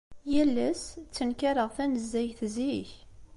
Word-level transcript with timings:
Yal 0.33 0.55
ass, 0.69 0.83
ttenkareɣ 0.93 1.69
tanezzayt 1.75 2.39
zik. 2.55 2.89